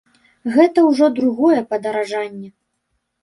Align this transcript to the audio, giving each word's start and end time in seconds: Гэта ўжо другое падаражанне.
Гэта 0.53 0.85
ўжо 0.87 1.09
другое 1.19 1.59
падаражанне. 1.73 2.49